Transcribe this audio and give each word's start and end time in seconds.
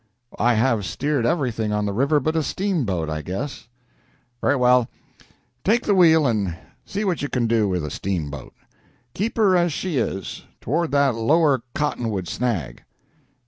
"I 0.39 0.55
have 0.55 0.83
steered 0.83 1.27
everything 1.27 1.71
on 1.71 1.85
the 1.85 1.93
river 1.93 2.19
but 2.19 2.35
a 2.35 2.41
steamboat, 2.41 3.07
I 3.07 3.21
guess." 3.21 3.67
"Very 4.41 4.55
well. 4.55 4.89
Take 5.63 5.83
the 5.83 5.93
wheel 5.93 6.25
and 6.25 6.57
see 6.83 7.05
what 7.05 7.21
you 7.21 7.29
can 7.29 7.45
do 7.45 7.69
with 7.69 7.85
a 7.85 7.91
steamboat. 7.91 8.55
Keep 9.13 9.37
her 9.37 9.55
as 9.55 9.71
she 9.71 9.97
is 9.99 10.45
toward 10.59 10.89
that 10.93 11.13
lower 11.13 11.61
cottonwood 11.75 12.27
snag." 12.27 12.81